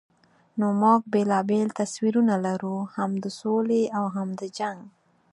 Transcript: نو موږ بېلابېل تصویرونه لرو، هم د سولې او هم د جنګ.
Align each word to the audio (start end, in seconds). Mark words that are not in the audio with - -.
نو 0.59 0.67
موږ 0.81 0.99
بېلابېل 1.13 1.67
تصویرونه 1.79 2.35
لرو، 2.45 2.75
هم 2.95 3.11
د 3.23 3.25
سولې 3.39 3.81
او 3.97 4.05
هم 4.15 4.27
د 4.39 4.41
جنګ. 4.57 4.79